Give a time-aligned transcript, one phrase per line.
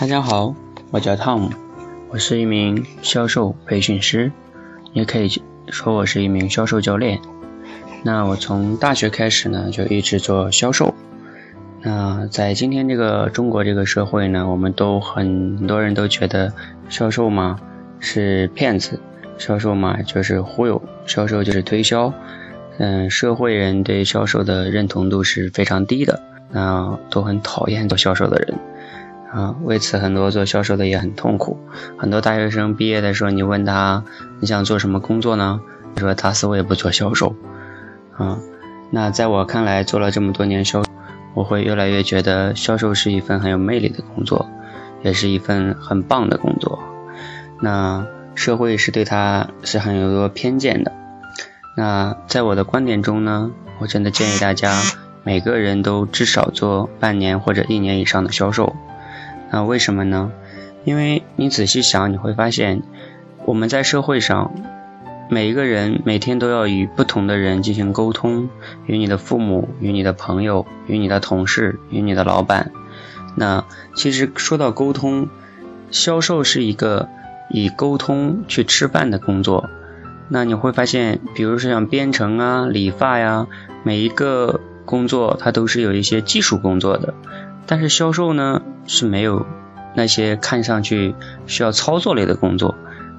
[0.00, 0.54] 大家好，
[0.92, 1.50] 我叫汤姆，
[2.08, 4.32] 我是一名销售培训师，
[4.94, 5.28] 也可以
[5.68, 7.20] 说我是一名销售教练。
[8.02, 10.94] 那我从大学开始呢，就一直做销售。
[11.82, 16.50] 那在今天这个中国这个社会呢，我们都很多人都觉得
[16.88, 17.60] 销售嘛
[17.98, 18.98] 是骗子，
[19.36, 22.10] 销售嘛就是忽悠，销售就是推销。
[22.78, 28.58] 嗯，社会人对销售的认同度是非常低的，那都很讨厌做销售的人。
[29.32, 31.58] 啊，为此很多做销售的也很痛苦。
[31.96, 34.02] 很多大学生毕业的时候，你问他
[34.40, 35.60] 你想做什么工作呢？
[35.94, 37.36] 他说打死我也不做销售。
[38.16, 38.38] 啊，
[38.90, 40.82] 那在我看来，做了这么多年销，
[41.34, 44.48] 我会越来越觉得销售是一份很有魅力的工作，
[45.02, 46.80] 也是一份很棒的工作。
[47.60, 48.04] 那
[48.34, 50.92] 社会是对他是很有多偏见的。
[51.76, 54.82] 那在我的观点中呢，我真的建议大家
[55.22, 58.74] 每个人都至少做半年或者一年以上的销售。
[59.50, 60.32] 那为什么呢？
[60.84, 62.82] 因为你仔细想，你会发现，
[63.44, 64.52] 我们在社会上，
[65.28, 68.48] 每一个人每天都要与不同的人进行沟通，
[68.86, 72.70] 与你的父母、与你的朋友、与你的同事、与你的老板。
[73.36, 75.28] 那其实说到沟通，
[75.90, 77.08] 销售是一个
[77.50, 79.68] 以沟通去吃饭的工作。
[80.28, 83.46] 那你会发现，比如说像编程啊、理发呀，
[83.82, 87.14] 每一个工作它都是有一些技术工作的。
[87.66, 89.46] 但是销售呢是没有
[89.94, 91.14] 那些看上去
[91.46, 92.74] 需要操作类的工作，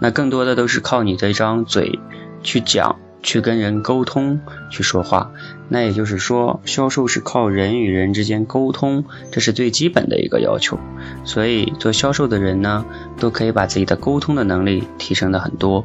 [0.00, 1.98] 那更多的都是靠你这张嘴
[2.42, 5.30] 去讲，去跟人沟通，去说话。
[5.68, 10.78] 那也就是说，销售是靠人与人之间沟通，这是最基本的一个要求。
[11.24, 12.84] 所以做销售的人呢，
[13.18, 15.84] 都可以把自己的沟通的能力提升的很多。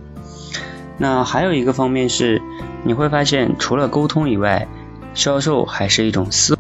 [1.00, 2.40] 那还有一个方面是，
[2.84, 4.68] 你会发现除了沟通以外，
[5.16, 6.56] 销售还是一种思。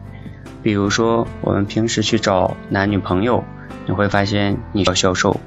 [0.64, 3.44] 比如说，我们平时去找男女朋友，
[3.88, 5.38] 你会发现你要销售；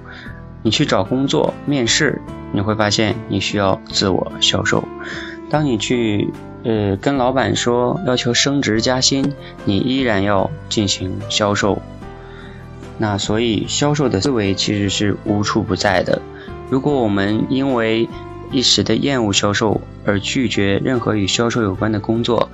[0.62, 2.20] 你去找工作面试，
[2.52, 4.82] 你会发现你需要自我销售。
[5.50, 6.30] 当你去
[6.64, 9.32] 呃跟老板说要求升职加薪，
[9.64, 11.80] 你依然要进行销售。
[12.98, 16.22] 那所以销售的思维其实是无处不在的。
[16.70, 18.08] 如果我们因为
[18.50, 22.48] 一时的厌恶销售而拒绝任何与销售有关的工作，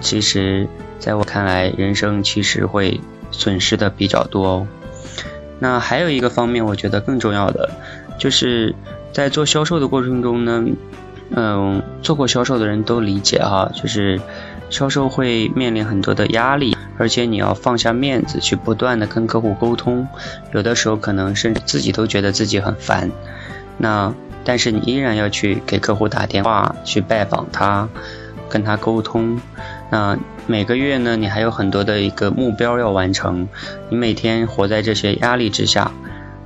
[0.00, 0.68] 其实，
[0.98, 4.68] 在我看来，人生其实会损失的比较多哦。
[5.58, 7.70] 那还有一个方面，我觉得更重要的，
[8.18, 8.74] 就是
[9.12, 10.64] 在做销售的过程中呢，
[11.30, 14.20] 嗯，做过销售的人都理解哈，就是
[14.68, 20.06] 销售会面临很多的压力，而且你要放下面子去不断的跟客户沟通，
[20.52, 23.10] 有的时候可能甚至自己都觉得自己很烦。
[23.78, 24.12] 那
[24.44, 27.88] 但是你依然要去给客户打电话，去拜访他，
[28.48, 29.40] 跟他沟通。
[29.90, 33.48] 那每个月呢，你还有很多的一个目标要完成，
[33.88, 35.92] 你每天活在这些压力之下，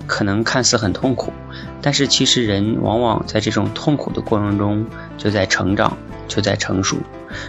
[0.07, 1.33] 可能看似很痛苦，
[1.81, 4.85] 但是其实人往往在这种痛苦的过程中
[5.17, 5.97] 就在成长，
[6.29, 6.99] 就在成熟。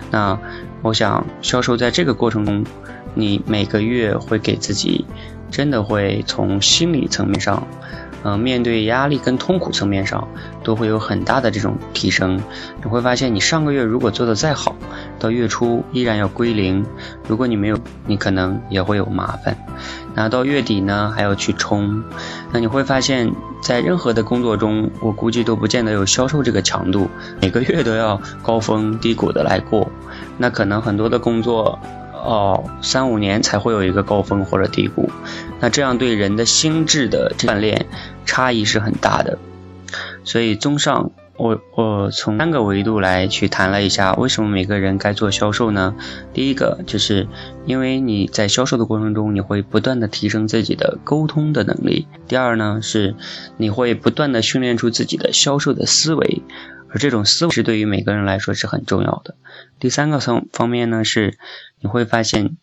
[0.09, 0.40] 那
[0.81, 2.63] 我想销售在这个过程中，
[3.13, 5.06] 你每个月会给自己，
[5.50, 7.68] 真的会从心理层面上。
[8.24, 10.28] 嗯，面对压力跟痛苦层面上，
[10.63, 12.40] 都会有很大的这种提升。
[12.84, 14.75] 你会发现，你上个月如果做的再好，
[15.22, 16.86] 到月初依然要归零。
[17.28, 17.78] 如果你没有，
[18.08, 19.56] 你可能也会有麻烦。
[20.16, 22.04] 那到月底呢，还要去冲。
[22.52, 23.31] 那你会发现
[23.62, 27.08] 在任何的工作中，我估计都不见得有销售这个强度，
[27.42, 29.90] 每个月都要高峰低谷的来过。
[30.38, 31.80] 那可能很多的工作。
[32.24, 35.10] 哦，三五年才会有一个高峰或者低谷，
[35.60, 37.88] 那这样对人的心智的锻炼
[38.28, 39.40] 差异是很大的。
[40.24, 41.10] 所以，综上，
[41.41, 45.96] 我我从三个维度来去谈了一下，为什么每个人该做销售呢？
[46.34, 47.28] 第一个就是
[47.66, 52.06] 因为你在销售的过程中，你会不断的提升自己的沟通的能力。
[52.28, 53.16] 第二呢，是
[53.57, 56.44] 你会不断的训练出自己的销售的思维。
[56.89, 59.33] 而这种思维是对于每个人来说是很重要的。
[59.80, 61.39] 第三个方方面呢，是
[61.80, 62.56] 你会发现，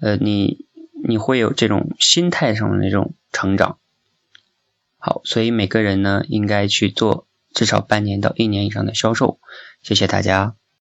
[0.00, 0.64] 呃，你
[1.04, 3.76] 你会有这种心态上的那种成长。
[4.96, 9.38] 好，所以每个人呢，应该去做至少半年到一年以上的销售。
[9.82, 10.61] 谢谢大家。